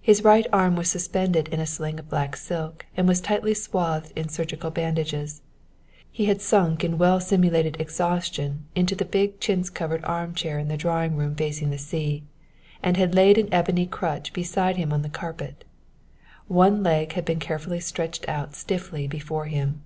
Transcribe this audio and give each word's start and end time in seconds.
His 0.00 0.22
right 0.22 0.46
arm 0.52 0.76
was 0.76 0.88
suspended 0.88 1.48
in 1.48 1.58
a 1.58 1.66
sling 1.66 1.98
of 1.98 2.08
black 2.08 2.36
silk 2.36 2.86
and 2.96 3.08
was 3.08 3.20
tightly 3.20 3.52
swathed 3.52 4.12
in 4.14 4.28
surgical 4.28 4.70
bandages. 4.70 5.42
He 6.08 6.26
had 6.26 6.40
sunk 6.40 6.84
in 6.84 6.98
well 6.98 7.18
simulated 7.18 7.80
exhaustion 7.80 8.66
into 8.76 8.94
the 8.94 9.04
big 9.04 9.40
chintz 9.40 9.68
covered 9.68 10.04
arm 10.04 10.36
chair 10.36 10.60
in 10.60 10.68
the 10.68 10.76
drawing 10.76 11.16
room 11.16 11.34
facing 11.34 11.70
the 11.70 11.78
sea, 11.78 12.22
and 12.80 12.96
had 12.96 13.12
laid 13.16 13.38
an 13.38 13.48
ebony 13.50 13.86
crutch 13.86 14.32
beside 14.32 14.76
him 14.76 14.92
on 14.92 15.02
the 15.02 15.08
carpet. 15.08 15.64
One 16.46 16.84
leg 16.84 17.14
had 17.14 17.24
been 17.24 17.40
carefully 17.40 17.80
stretched 17.80 18.28
out 18.28 18.54
stiffly 18.54 19.08
before 19.08 19.46
him. 19.46 19.82